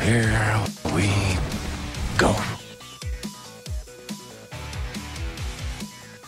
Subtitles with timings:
[0.00, 0.64] here
[0.94, 1.10] we
[2.18, 2.34] go.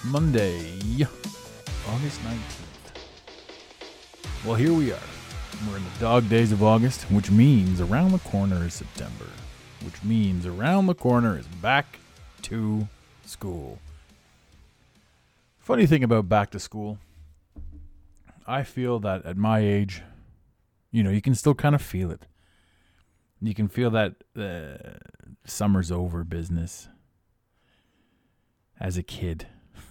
[0.04, 1.06] Monday,
[1.88, 2.66] August 19th.
[4.44, 4.98] Well, here we are.
[5.68, 9.26] We're in the dog days of August, which means around the corner is September,
[9.84, 11.98] which means around the corner is back
[12.42, 12.86] to
[13.24, 13.78] school.
[15.58, 16.98] Funny thing about back to school,
[18.46, 20.02] I feel that at my age,
[20.92, 22.22] you know, you can still kind of feel it.
[23.40, 24.98] You can feel that uh,
[25.44, 26.88] summer's over business
[28.80, 29.46] as a kid.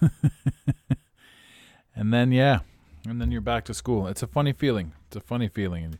[1.94, 2.60] and then, yeah,
[3.06, 4.06] and then you're back to school.
[4.08, 4.92] It's a funny feeling.
[5.06, 5.84] It's a funny feeling.
[5.84, 5.98] And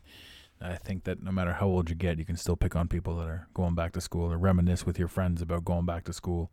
[0.59, 3.15] I think that no matter how old you get, you can still pick on people
[3.17, 6.13] that are going back to school or reminisce with your friends about going back to
[6.13, 6.51] school.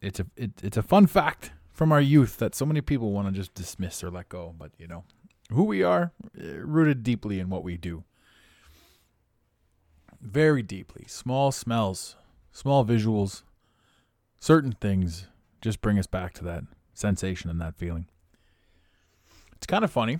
[0.00, 3.28] It's a it, it's a fun fact from our youth that so many people want
[3.28, 5.04] to just dismiss or let go, but you know,
[5.50, 8.02] who we are, eh, rooted deeply in what we do
[10.22, 11.04] very deeply.
[11.08, 12.16] Small smells,
[12.52, 13.42] small visuals,
[14.38, 15.26] certain things
[15.60, 16.64] just bring us back to that
[16.94, 18.06] sensation and that feeling.
[19.56, 20.18] It's kind of funny.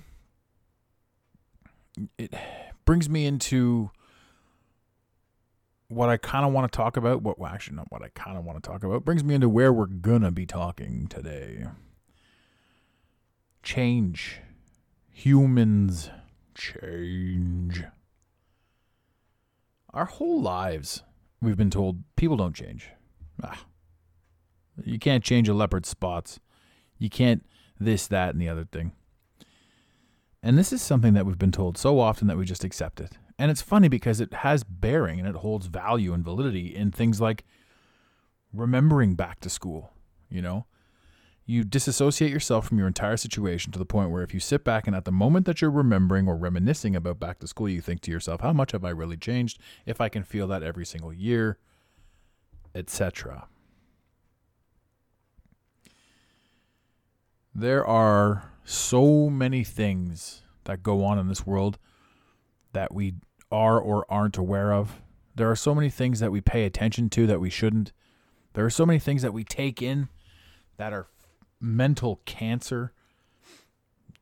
[2.19, 2.35] It
[2.85, 3.91] brings me into
[5.89, 7.23] what I kind of want to talk about.
[7.23, 9.05] What well, actually not what I kind of want to talk about.
[9.05, 11.67] Brings me into where we're gonna be talking today.
[13.63, 14.41] Change.
[15.11, 16.11] Humans
[16.55, 17.85] change.
[19.95, 21.03] Our whole lives,
[21.41, 22.89] we've been told people don't change.
[23.43, 23.67] Ah.
[24.85, 26.41] You can't change a leopard's spots.
[26.99, 27.45] You can't
[27.79, 28.93] this, that, and the other thing.
[30.43, 33.13] And this is something that we've been told so often that we just accept it.
[33.39, 37.21] And it's funny because it has bearing and it holds value and validity in things
[37.21, 37.45] like
[38.53, 39.93] remembering back to school,
[40.31, 40.67] you know?
[41.45, 44.87] You disassociate yourself from your entire situation to the point where if you sit back
[44.87, 48.01] and at the moment that you're remembering or reminiscing about back to school, you think
[48.03, 51.13] to yourself, how much have I really changed if I can feel that every single
[51.13, 51.59] year,
[52.75, 53.49] etc.
[57.55, 61.79] There are so many things that go on in this world
[62.73, 63.15] that we
[63.51, 65.03] are or aren't aware of.
[65.35, 67.93] There are so many things that we pay attention to that we shouldn't.
[68.55, 70.09] There are so many things that we take in
[70.77, 71.09] that are
[71.63, 72.93] mental cancer.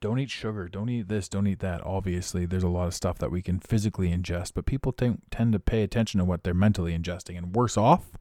[0.00, 0.68] Don't eat sugar.
[0.68, 1.28] Don't eat this.
[1.28, 1.84] Don't eat that.
[1.84, 5.52] Obviously, there's a lot of stuff that we can physically ingest, but people t- tend
[5.52, 8.12] to pay attention to what they're mentally ingesting, and worse off,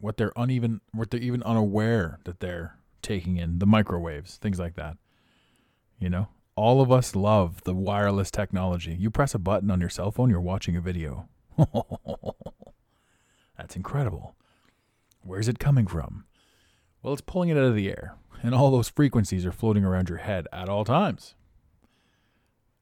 [0.00, 4.74] what they're uneven, what they're even unaware that they're taking in the microwaves, things like
[4.74, 4.96] that.
[5.98, 8.94] You know, all of us love the wireless technology.
[8.98, 11.28] You press a button on your cell phone, you're watching a video.
[13.56, 14.36] That's incredible.
[15.22, 16.25] Where's it coming from?
[17.06, 20.08] Well, it's pulling it out of the air, and all those frequencies are floating around
[20.08, 21.36] your head at all times.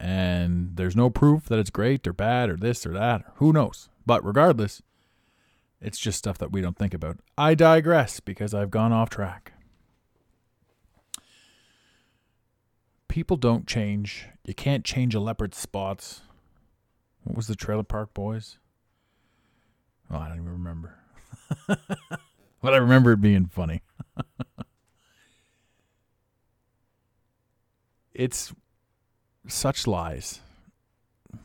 [0.01, 3.23] And there's no proof that it's great or bad or this or that.
[3.35, 3.91] Who knows?
[4.07, 4.81] But regardless,
[5.79, 7.19] it's just stuff that we don't think about.
[7.37, 9.53] I digress because I've gone off track.
[13.09, 14.29] People don't change.
[14.47, 16.23] You can't change a leopard's spots.
[17.25, 18.57] What was the Trailer Park Boys?
[20.11, 20.95] Oh, I don't even remember.
[21.69, 23.83] but I remember it being funny.
[28.15, 28.53] it's
[29.47, 30.41] such lies,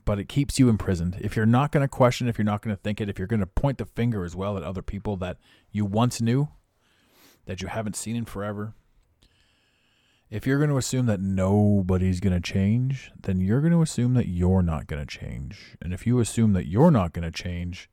[0.05, 1.17] but it keeps you imprisoned.
[1.19, 3.27] If you're not going to question, if you're not going to think it, if you're
[3.27, 5.37] going to point the finger as well at other people that
[5.71, 6.49] you once knew,
[7.45, 8.73] that you haven't seen in forever,
[10.29, 14.13] if you're going to assume that nobody's going to change, then you're going to assume
[14.13, 15.75] that you're not going to change.
[15.81, 17.89] And if you assume that you're not going to change,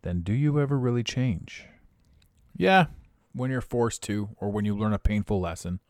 [0.00, 1.66] then do you ever really change?
[2.56, 2.86] Yeah,
[3.32, 5.80] when you're forced to, or when you learn a painful lesson.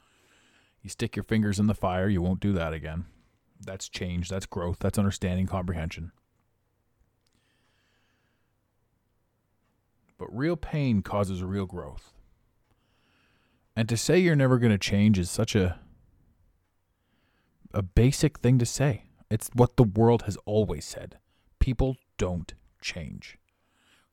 [0.82, 3.04] You stick your fingers in the fire, you won't do that again.
[3.60, 6.12] That's change, that's growth, that's understanding, comprehension.
[10.16, 12.12] But real pain causes real growth.
[13.74, 15.80] And to say you're never going to change is such a
[17.72, 19.04] a basic thing to say.
[19.30, 21.18] It's what the world has always said.
[21.60, 23.38] People don't change.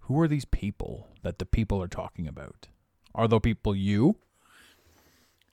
[0.08, 2.70] Who are these people that the people are talking about?
[3.14, 4.16] Are the people you?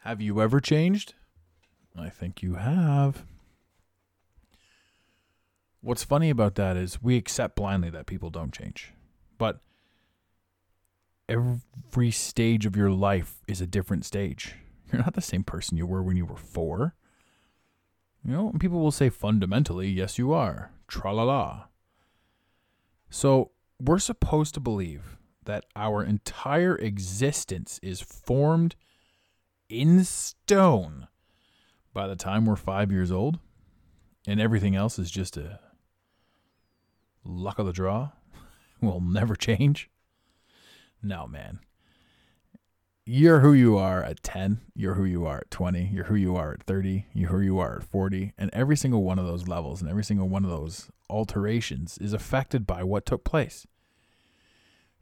[0.02, 1.14] Have you ever changed?
[1.98, 3.24] I think you have.
[5.80, 8.92] what's funny about that is we accept blindly that people don't change.
[9.38, 9.60] But
[11.28, 14.54] every stage of your life is a different stage.
[14.92, 16.94] You're not the same person you were when you were four.
[18.24, 20.70] You know, people will say fundamentally, yes, you are.
[20.86, 21.64] Tra la la.
[23.10, 28.76] So we're supposed to believe that our entire existence is formed
[29.68, 31.08] in stone
[31.92, 33.38] by the time we're five years old,
[34.26, 35.60] and everything else is just a
[37.24, 38.10] luck of the draw,
[38.80, 39.90] will never change.
[41.02, 41.60] No, man.
[43.06, 46.36] You're who you are at 10, you're who you are at 20, you're who you
[46.36, 49.46] are at 30, you're who you are at 40, and every single one of those
[49.46, 53.66] levels and every single one of those alterations is affected by what took place.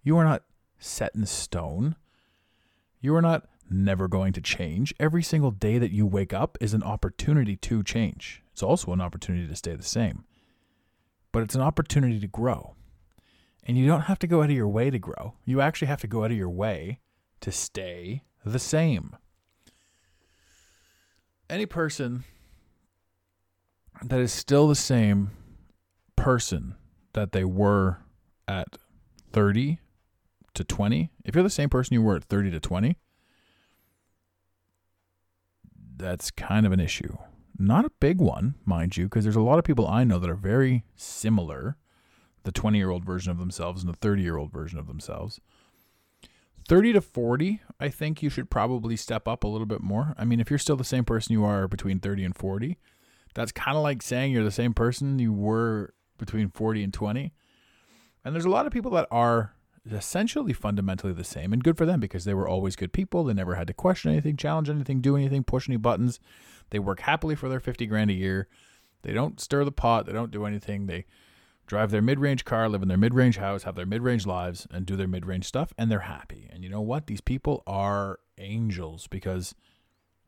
[0.02, 0.42] You are not
[0.80, 1.94] set in stone.
[3.00, 4.92] You are not never going to change.
[4.98, 8.42] Every single day that you wake up is an opportunity to change.
[8.52, 10.24] It's also an opportunity to stay the same,
[11.30, 12.74] but it's an opportunity to grow.
[13.62, 15.34] And you don't have to go out of your way to grow.
[15.44, 16.98] You actually have to go out of your way
[17.42, 19.16] to stay the same.
[21.50, 22.24] Any person
[24.02, 25.30] that is still the same
[26.16, 26.76] person
[27.12, 27.98] that they were
[28.48, 28.78] at
[29.32, 29.78] 30
[30.54, 32.96] to 20, if you're the same person you were at 30 to 20,
[35.96, 37.16] that's kind of an issue.
[37.58, 40.30] Not a big one, mind you, because there's a lot of people I know that
[40.30, 41.76] are very similar
[42.44, 45.40] the 20 year old version of themselves and the 30 year old version of themselves.
[46.68, 50.14] 30 to 40, I think you should probably step up a little bit more.
[50.16, 52.78] I mean, if you're still the same person you are between 30 and 40,
[53.34, 57.32] that's kind of like saying you're the same person you were between 40 and 20.
[58.24, 59.54] And there's a lot of people that are
[59.90, 63.24] essentially fundamentally the same and good for them because they were always good people.
[63.24, 66.20] They never had to question anything, challenge anything, do anything, push any buttons.
[66.70, 68.48] They work happily for their 50 grand a year.
[69.02, 70.86] They don't stir the pot, they don't do anything.
[70.86, 71.06] They
[71.66, 74.96] drive their mid-range car, live in their mid-range house, have their mid-range lives and do
[74.96, 76.48] their mid-range stuff and they're happy.
[76.52, 77.06] And you know what?
[77.06, 79.54] These people are angels because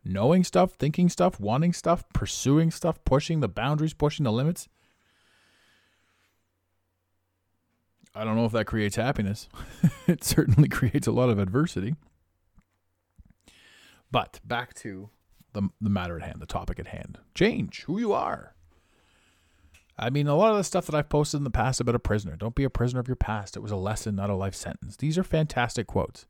[0.05, 4.69] knowing stuff, thinking stuff, wanting stuff, pursuing stuff, pushing the boundaries, pushing the limits
[8.15, 9.49] I don't know if that creates happiness.
[10.07, 11.97] it certainly creates a lot of adversity.
[14.11, 15.11] But back to
[15.53, 17.19] the, the matter at hand, the topic at hand.
[17.35, 18.54] Change who you are.
[19.96, 22.00] I mean, a lot of the stuff that I've posted in the past about a
[22.00, 22.37] prisoner.
[22.37, 23.56] Don't be a prisoner of your past.
[23.56, 24.96] It was a lesson, not a life sentence.
[24.96, 26.26] These are fantastic quotes.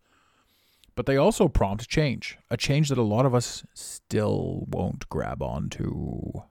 [0.96, 5.43] But they also prompt change, a change that a lot of us still won't grab
[5.43, 6.43] onto.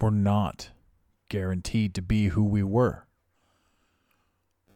[0.00, 0.70] We're not
[1.28, 3.06] guaranteed to be who we were.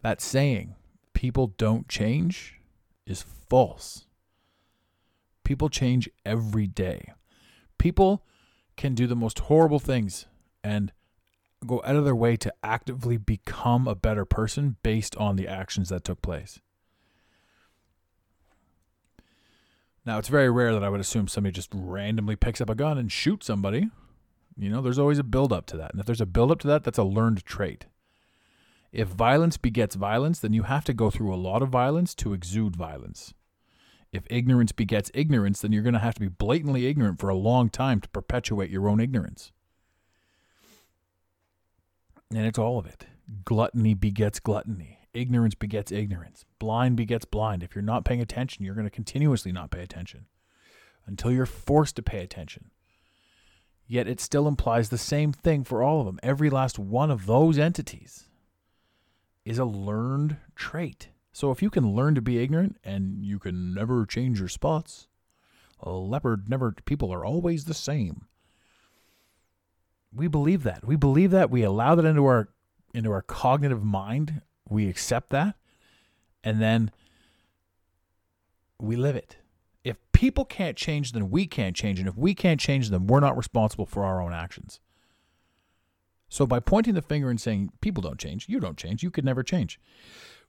[0.02, 0.74] That saying,
[1.12, 2.60] people don't change,
[3.06, 4.06] is false.
[5.44, 7.12] People change every day.
[7.78, 8.24] People
[8.76, 10.26] can do the most horrible things
[10.62, 10.92] and
[11.66, 15.88] go out of their way to actively become a better person based on the actions
[15.88, 16.60] that took place.
[20.06, 22.98] Now, it's very rare that I would assume somebody just randomly picks up a gun
[22.98, 23.88] and shoots somebody.
[24.56, 25.92] You know, there's always a build up to that.
[25.92, 27.86] And if there's a build up to that, that's a learned trait.
[28.92, 32.32] If violence begets violence, then you have to go through a lot of violence to
[32.32, 33.34] exude violence.
[34.14, 37.34] If ignorance begets ignorance, then you're going to have to be blatantly ignorant for a
[37.34, 39.50] long time to perpetuate your own ignorance.
[42.32, 43.06] And it's all of it.
[43.44, 45.00] Gluttony begets gluttony.
[45.14, 46.44] Ignorance begets ignorance.
[46.60, 47.64] Blind begets blind.
[47.64, 50.26] If you're not paying attention, you're going to continuously not pay attention
[51.06, 52.70] until you're forced to pay attention.
[53.88, 56.20] Yet it still implies the same thing for all of them.
[56.22, 58.28] Every last one of those entities
[59.44, 61.08] is a learned trait.
[61.34, 65.08] So if you can learn to be ignorant and you can never change your spots,
[65.80, 68.24] a leopard never, people are always the same.
[70.14, 70.86] We believe that.
[70.86, 71.50] We believe that.
[71.50, 72.48] We allow that into our
[72.94, 74.40] into our cognitive mind.
[74.68, 75.56] We accept that.
[76.42, 76.92] And then
[78.78, 79.36] we live it
[79.84, 81.98] if people can't change, then we can't change.
[81.98, 84.80] And if we can't change them, we're not responsible for our own actions.
[86.30, 89.26] So by pointing the finger and saying, people don't change, you don't change, you could
[89.26, 89.78] never change,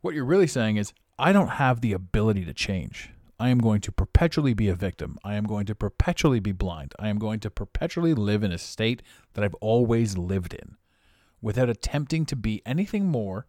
[0.05, 3.09] what you're really saying is, I don't have the ability to change.
[3.39, 5.17] I am going to perpetually be a victim.
[5.23, 6.93] I am going to perpetually be blind.
[6.99, 9.01] I am going to perpetually live in a state
[9.33, 10.77] that I've always lived in
[11.41, 13.47] without attempting to be anything more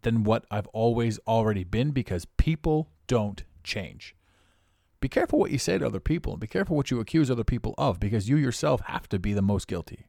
[0.00, 4.16] than what I've always already been because people don't change.
[5.00, 7.44] Be careful what you say to other people and be careful what you accuse other
[7.44, 10.06] people of because you yourself have to be the most guilty.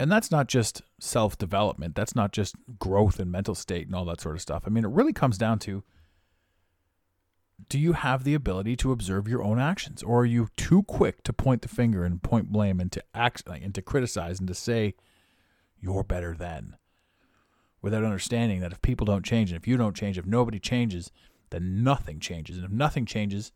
[0.00, 4.06] And that's not just self development, that's not just growth and mental state and all
[4.06, 4.62] that sort of stuff.
[4.66, 5.84] I mean, it really comes down to
[7.68, 10.02] do you have the ability to observe your own actions?
[10.02, 13.42] Or are you too quick to point the finger and point blame and to act
[13.46, 14.94] and to criticize and to say
[15.78, 16.76] you're better than
[17.82, 21.12] without understanding that if people don't change and if you don't change if nobody changes
[21.50, 22.56] then nothing changes.
[22.56, 23.52] And if nothing changes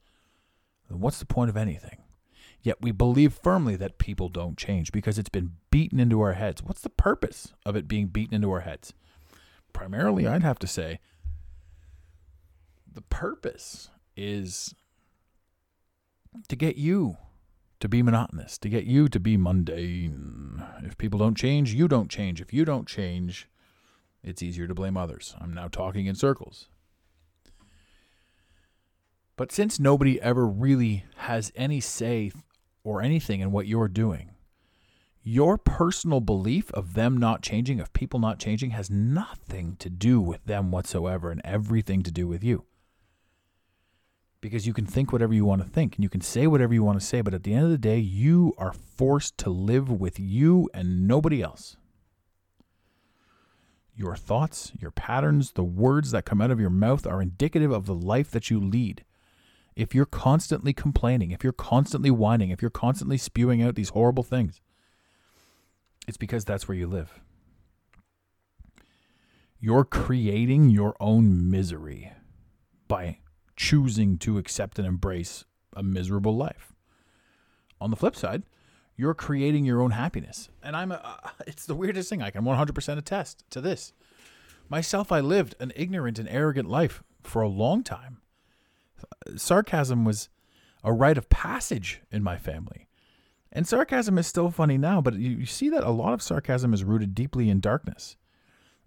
[0.91, 2.04] then what's the point of anything
[2.65, 6.63] yet we believe firmly that people don't change because it's been beaten into our heads
[6.63, 8.93] what's the purpose of it being beaten into our heads
[9.73, 10.99] primarily i'd have to say
[12.93, 14.75] the purpose is
[16.49, 17.17] to get you
[17.81, 20.65] to be monotonous, to get you to be mundane.
[20.83, 22.41] If people don't change, you don't change.
[22.41, 23.49] If you don't change,
[24.23, 25.35] it's easier to blame others.
[25.41, 26.69] I'm now talking in circles.
[29.37, 32.33] But since nobody ever really has any say
[32.85, 34.31] or anything in what you're doing,
[35.23, 40.21] your personal belief of them not changing, of people not changing, has nothing to do
[40.21, 42.65] with them whatsoever and everything to do with you
[44.45, 46.85] because you can think whatever you want to think and you can say whatever you
[46.85, 49.91] want to say, but at the end of the day, you are forced to live
[49.91, 51.79] with you and nobody else.
[53.97, 57.87] Your thoughts, your patterns, the words that come out of your mouth are indicative of
[57.87, 59.03] the life that you lead.
[59.77, 64.23] If you're constantly complaining, if you're constantly whining, if you're constantly spewing out these horrible
[64.23, 64.61] things,
[66.07, 67.21] it's because that's where you live.
[69.59, 72.13] You're creating your own misery
[72.87, 73.19] by
[73.57, 76.73] choosing to accept and embrace a miserable life.
[77.81, 78.43] On the flip side,
[78.97, 80.49] you're creating your own happiness.
[80.63, 82.23] And I'm a, it's the weirdest thing.
[82.23, 83.93] I can 100% attest to this.
[84.69, 88.19] Myself, I lived an ignorant and arrogant life for a long time.
[89.37, 90.29] Sarcasm was
[90.83, 92.89] a rite of passage in my family.
[93.51, 96.75] And sarcasm is still funny now, but you, you see that a lot of sarcasm
[96.75, 98.17] is rooted deeply in darkness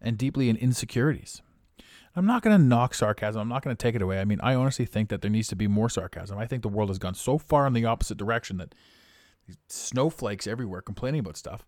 [0.01, 1.41] and deeply in insecurities.
[2.15, 3.41] I'm not going to knock sarcasm.
[3.41, 4.19] I'm not going to take it away.
[4.19, 6.37] I mean, I honestly think that there needs to be more sarcasm.
[6.37, 8.75] I think the world has gone so far in the opposite direction that
[9.69, 11.65] snowflakes everywhere complaining about stuff.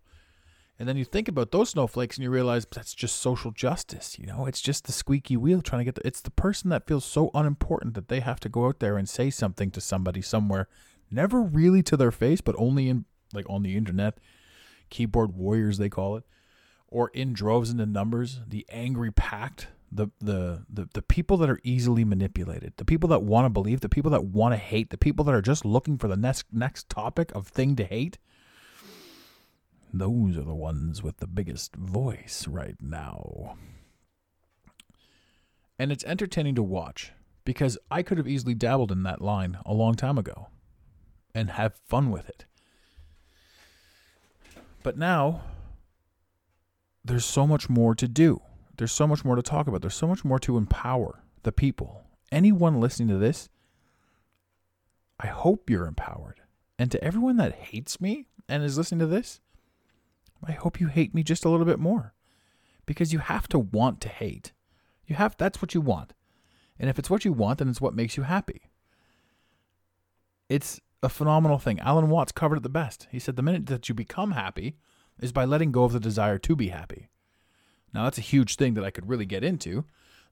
[0.80, 4.18] And then you think about those snowflakes and you realize that's just social justice.
[4.18, 6.86] You know, it's just the squeaky wheel trying to get the, it's the person that
[6.86, 10.22] feels so unimportant that they have to go out there and say something to somebody
[10.22, 10.68] somewhere,
[11.10, 14.16] never really to their face, but only in like on the internet,
[14.88, 16.24] keyboard warriors, they call it,
[16.88, 21.50] or in droves and in numbers, the angry pact the, the the the people that
[21.50, 24.88] are easily manipulated, the people that want to believe, the people that want to hate,
[24.88, 28.16] the people that are just looking for the next next topic of thing to hate.
[29.92, 33.56] Those are the ones with the biggest voice right now.
[35.78, 37.12] And it's entertaining to watch
[37.44, 40.48] because I could have easily dabbled in that line a long time ago
[41.34, 42.44] and have fun with it.
[44.82, 45.42] But now
[47.04, 48.42] there's so much more to do
[48.80, 49.82] there's so much more to talk about.
[49.82, 52.02] There's so much more to empower the people.
[52.32, 53.50] Anyone listening to this,
[55.18, 56.40] I hope you're empowered.
[56.78, 59.42] And to everyone that hates me and is listening to this,
[60.46, 62.14] I hope you hate me just a little bit more.
[62.86, 64.52] Because you have to want to hate.
[65.06, 66.12] You have that's what you want.
[66.78, 68.62] And if it's what you want, then it's what makes you happy.
[70.48, 71.78] It's a phenomenal thing.
[71.80, 73.06] Alan Watts covered it the best.
[73.10, 74.76] He said the minute that you become happy
[75.20, 77.08] is by letting go of the desire to be happy.
[77.92, 79.84] Now, that's a huge thing that I could really get into.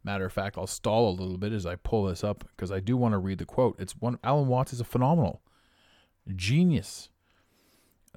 [0.04, 2.80] Matter of fact, I'll stall a little bit as I pull this up because I
[2.80, 3.76] do want to read the quote.
[3.78, 5.42] It's one Alan Watts is a phenomenal
[6.36, 7.08] genius,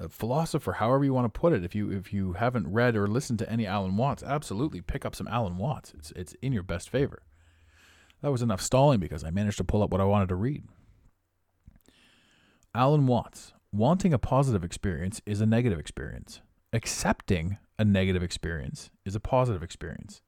[0.10, 1.64] philosopher, however you want to put it.
[1.64, 5.16] If you if you haven't read or listened to any Alan Watts, absolutely pick up
[5.16, 5.94] some Alan Watts.
[5.98, 7.24] It's it's in your best favor.
[8.22, 10.64] That was enough stalling because I managed to pull up what I wanted to read.
[12.74, 16.42] Alan Watts, wanting a positive experience is a negative experience.
[16.72, 20.22] Accepting a negative experience is a positive experience.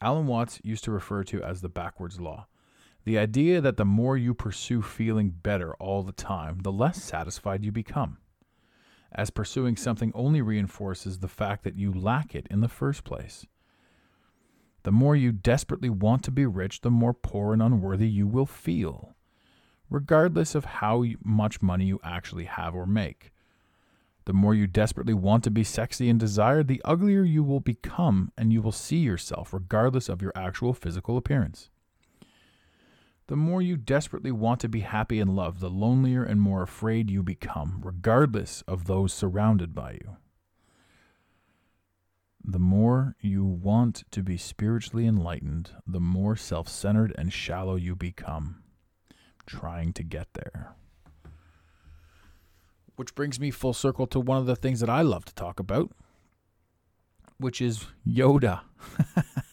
[0.00, 2.46] Alan Watts used to refer to as the backwards law.
[3.10, 7.64] The idea that the more you pursue feeling better all the time, the less satisfied
[7.64, 8.18] you become,
[9.10, 13.48] as pursuing something only reinforces the fact that you lack it in the first place.
[14.84, 18.46] The more you desperately want to be rich, the more poor and unworthy you will
[18.46, 19.16] feel,
[19.90, 23.32] regardless of how much money you actually have or make.
[24.24, 28.30] The more you desperately want to be sexy and desired, the uglier you will become,
[28.38, 31.69] and you will see yourself regardless of your actual physical appearance.
[33.30, 37.08] The more you desperately want to be happy and loved, the lonelier and more afraid
[37.08, 40.16] you become, regardless of those surrounded by you.
[42.42, 47.94] The more you want to be spiritually enlightened, the more self centered and shallow you
[47.94, 48.64] become,
[49.46, 50.74] trying to get there.
[52.96, 55.60] Which brings me full circle to one of the things that I love to talk
[55.60, 55.92] about,
[57.38, 58.62] which is Yoda.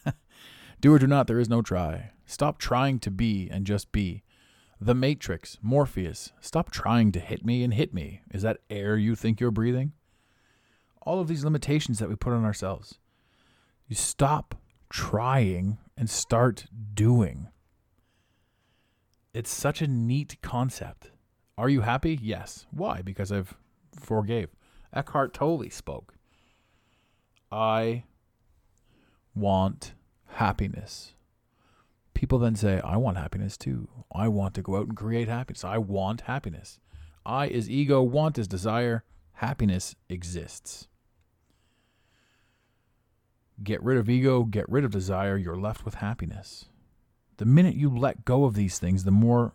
[0.80, 2.10] do or do not, there is no try.
[2.28, 4.22] Stop trying to be and just be.
[4.78, 8.20] The Matrix, Morpheus, stop trying to hit me and hit me.
[8.30, 9.92] Is that air you think you're breathing?
[11.00, 12.98] All of these limitations that we put on ourselves.
[13.88, 14.56] You stop
[14.90, 17.48] trying and start doing.
[19.32, 21.10] It's such a neat concept.
[21.56, 22.18] Are you happy?
[22.20, 22.66] Yes.
[22.70, 23.00] Why?
[23.00, 23.54] Because I've
[23.98, 24.50] forgave.
[24.94, 26.14] Eckhart Tolle spoke.
[27.50, 28.04] I
[29.34, 29.94] want
[30.26, 31.14] happiness.
[32.18, 33.86] People then say, I want happiness too.
[34.12, 35.62] I want to go out and create happiness.
[35.62, 36.80] I want happiness.
[37.24, 40.88] I is ego, want is desire, happiness exists.
[43.62, 46.64] Get rid of ego, get rid of desire, you're left with happiness.
[47.36, 49.52] The minute you let go of these things, the more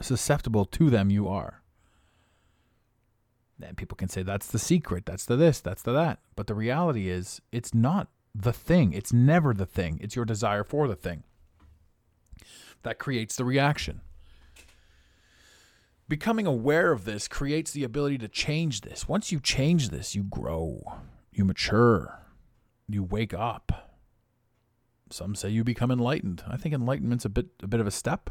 [0.00, 1.64] susceptible to them you are.
[3.60, 6.20] And people can say that's the secret, that's the this, that's the that.
[6.36, 8.92] But the reality is, it's not the thing.
[8.92, 9.98] It's never the thing.
[10.02, 11.24] It's your desire for the thing
[12.82, 14.00] that creates the reaction.
[16.08, 19.08] Becoming aware of this creates the ability to change this.
[19.08, 20.82] Once you change this, you grow,
[21.30, 22.20] you mature,
[22.88, 23.92] you wake up.
[25.10, 26.42] Some say you become enlightened.
[26.48, 28.30] I think enlightenment's a bit a bit of a step.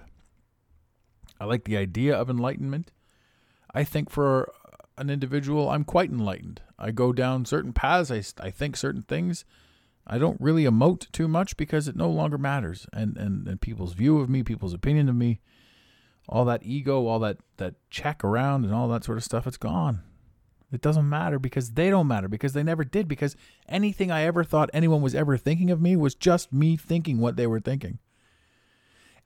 [1.39, 2.91] I like the idea of enlightenment.
[3.73, 4.51] I think for
[4.97, 6.61] an individual, I'm quite enlightened.
[6.77, 9.45] I go down certain paths, I, I think certain things.
[10.11, 12.87] I don't really emote too much because it no longer matters.
[12.91, 15.39] And, and, and people's view of me, people's opinion of me,
[16.27, 19.57] all that ego, all that, that check around and all that sort of stuff, it's
[19.57, 20.01] gone.
[20.71, 23.07] It doesn't matter because they don't matter because they never did.
[23.07, 23.35] Because
[23.67, 27.35] anything I ever thought anyone was ever thinking of me was just me thinking what
[27.35, 27.99] they were thinking.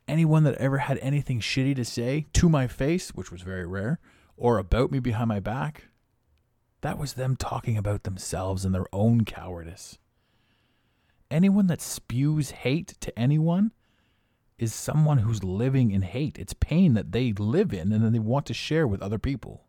[0.06, 4.00] Anyone that ever had anything shitty to say to my face, which was very rare,
[4.36, 5.88] or about me behind my back,
[6.82, 9.98] that was them talking about themselves and their own cowardice.
[11.34, 13.72] Anyone that spews hate to anyone
[14.58, 16.38] is someone who's living in hate.
[16.38, 19.66] It's pain that they live in and then they want to share with other people.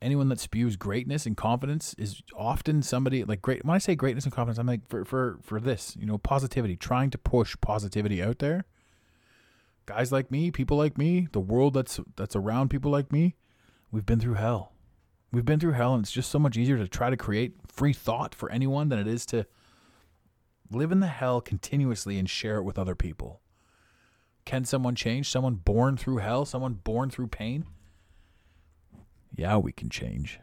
[0.00, 3.64] Anyone that spews greatness and confidence is often somebody like great.
[3.64, 6.76] When I say greatness and confidence, I'm like for for for this, you know, positivity,
[6.76, 8.64] trying to push positivity out there
[9.86, 13.34] guys like me, people like me, the world that's that's around people like me,
[13.90, 14.72] we've been through hell.
[15.32, 17.92] We've been through hell and it's just so much easier to try to create free
[17.92, 19.46] thought for anyone than it is to
[20.70, 23.40] live in the hell continuously and share it with other people.
[24.44, 25.30] Can someone change?
[25.30, 26.44] Someone born through hell?
[26.44, 27.64] Someone born through pain?
[29.34, 30.38] Yeah, we can change.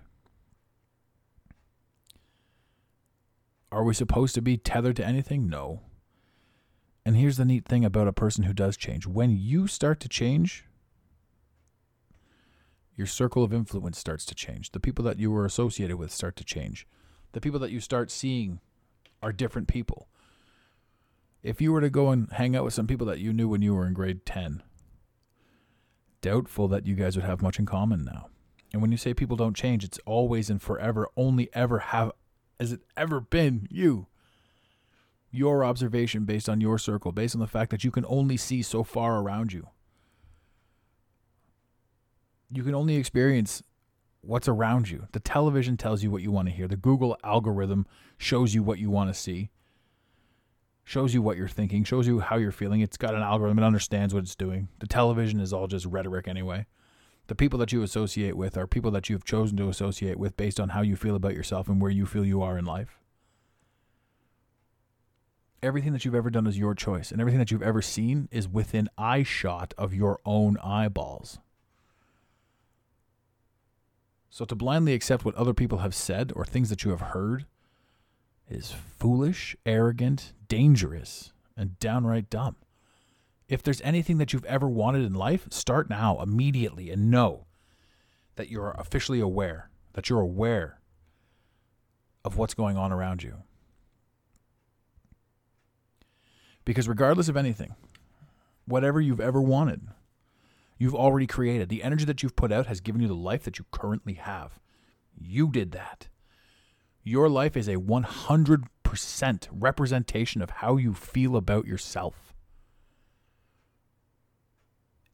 [3.72, 5.48] Are we supposed to be tethered to anything?
[5.48, 5.82] No.
[7.06, 10.10] And here's the neat thing about a person who does change when you start to
[10.10, 10.65] change,
[12.96, 14.72] your circle of influence starts to change.
[14.72, 16.86] The people that you were associated with start to change.
[17.32, 18.60] The people that you start seeing
[19.22, 20.08] are different people.
[21.44, 23.62] If you were to go and hang out with some people that you knew when
[23.62, 24.62] you were in grade 10,
[26.22, 28.28] doubtful that you guys would have much in common now.
[28.74, 32.12] And when you say people don't change, it's always and forever, only ever have,
[32.60, 34.08] has it ever been you
[35.32, 38.62] your observation based on your circle, based on the fact that you can only see
[38.62, 39.67] so far around you.
[42.54, 43.63] You can only experience
[44.22, 45.08] what's around you.
[45.12, 46.68] The television tells you what you want to hear.
[46.68, 47.86] The Google algorithm
[48.18, 49.50] shows you what you want to see,
[50.84, 52.82] shows you what you're thinking, shows you how you're feeling.
[52.82, 54.70] It's got an algorithm, it understands what it's doing.
[54.80, 56.66] The television is all just rhetoric anyway.
[57.28, 60.60] The people that you associate with are people that you've chosen to associate with based
[60.60, 63.02] on how you feel about yourself and where you feel you are in life
[65.64, 68.48] everything that you've ever done is your choice, and everything that you've ever seen is
[68.48, 71.40] within eye shot of your own eyeballs.
[74.32, 77.46] So to blindly accept what other people have said or things that you have heard
[78.50, 82.56] is foolish, arrogant, dangerous, and downright dumb.
[83.50, 87.46] If there's anything that you've ever wanted in life, start now, immediately, and know
[88.38, 90.80] that you're officially aware, that you're aware
[92.24, 93.44] of what's going on around you.
[96.63, 97.76] Because regardless of anything,
[98.65, 99.82] whatever you've ever wanted,
[100.82, 101.70] you've already created.
[101.70, 104.60] The energy that you've put out has given you the life that you currently have.
[105.15, 106.08] You did that.
[107.04, 112.34] Your life is a 100% representation of how you feel about yourself.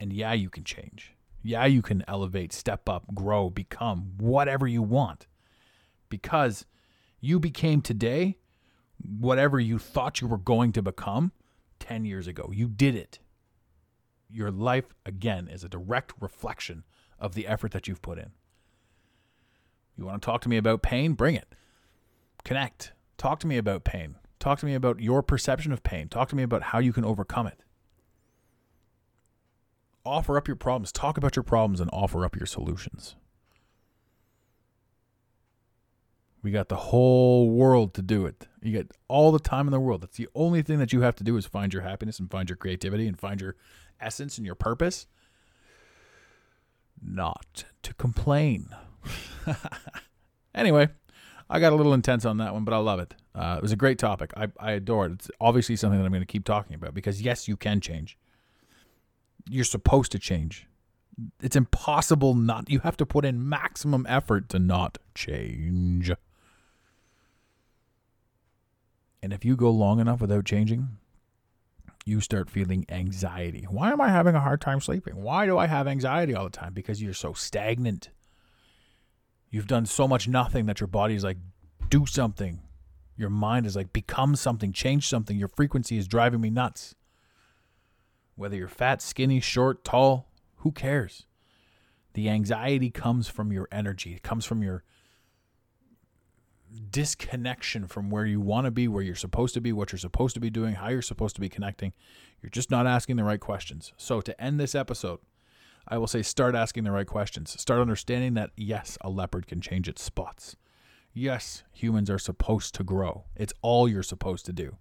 [0.00, 1.14] And yeah, you can change.
[1.42, 5.26] Yeah, you can elevate, step up, grow, become whatever you want.
[6.08, 6.64] Because
[7.20, 8.38] you became today
[9.20, 11.32] whatever you thought you were going to become
[11.78, 12.48] 10 years ago.
[12.54, 13.18] You did it.
[14.30, 16.84] Your life, again, is a direct reflection
[17.18, 18.30] of the effort that you've put in.
[19.96, 21.14] You want to talk to me about pain?
[21.14, 21.54] Bring it.
[22.44, 22.92] Connect.
[23.16, 24.16] Talk to me about pain.
[24.38, 26.08] Talk to me about your perception of pain.
[26.08, 27.64] Talk to me about how you can overcome it.
[30.04, 30.92] Offer up your problems.
[30.92, 33.16] Talk about your problems and offer up your solutions.
[36.40, 38.46] We got the whole world to do it.
[38.62, 40.02] You get all the time in the world.
[40.02, 42.48] That's the only thing that you have to do is find your happiness and find
[42.48, 43.56] your creativity and find your
[44.00, 45.06] essence and your purpose.
[47.02, 48.68] Not to complain.
[50.54, 50.88] anyway,
[51.48, 53.14] I got a little intense on that one, but I love it.
[53.34, 54.32] Uh, it was a great topic.
[54.36, 55.12] I, I adore it.
[55.12, 58.18] It's obviously something that I'm going to keep talking about because, yes, you can change.
[59.48, 60.66] You're supposed to change.
[61.40, 62.68] It's impossible not.
[62.68, 66.10] You have to put in maximum effort to not change.
[69.22, 70.88] And if you go long enough without changing,
[72.08, 73.66] you start feeling anxiety.
[73.68, 75.22] Why am I having a hard time sleeping?
[75.22, 76.72] Why do I have anxiety all the time?
[76.72, 78.08] Because you're so stagnant.
[79.50, 81.36] You've done so much nothing that your body is like,
[81.88, 82.60] do something.
[83.16, 85.36] Your mind is like, become something, change something.
[85.36, 86.94] Your frequency is driving me nuts.
[88.36, 91.26] Whether you're fat, skinny, short, tall, who cares?
[92.14, 94.82] The anxiety comes from your energy, it comes from your
[96.90, 100.34] disconnection from where you want to be, where you're supposed to be, what you're supposed
[100.34, 101.92] to be doing, how you're supposed to be connecting.
[102.42, 103.92] You're just not asking the right questions.
[103.96, 105.20] So, to end this episode,
[105.86, 107.58] I will say start asking the right questions.
[107.60, 110.56] Start understanding that, yes, a leopard can change its spots.
[111.14, 113.24] Yes, humans are supposed to grow.
[113.34, 114.76] It's all you're supposed to do.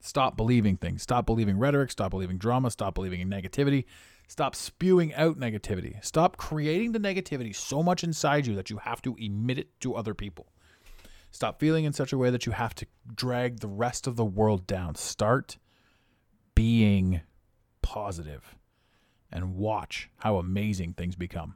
[0.00, 1.02] Stop believing things.
[1.02, 1.90] Stop believing rhetoric.
[1.90, 2.70] Stop believing drama.
[2.70, 3.84] Stop believing in negativity.
[4.26, 6.04] Stop spewing out negativity.
[6.04, 9.94] Stop creating the negativity so much inside you that you have to emit it to
[9.94, 10.46] other people.
[11.34, 14.24] Stop feeling in such a way that you have to drag the rest of the
[14.24, 14.94] world down.
[14.94, 15.58] Start
[16.54, 17.22] being
[17.82, 18.54] positive
[19.32, 21.54] and watch how amazing things become.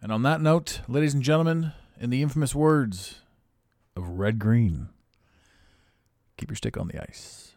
[0.00, 3.22] And on that note, ladies and gentlemen, in the infamous words
[3.96, 4.90] of Red Green,
[6.36, 7.56] keep your stick on the ice.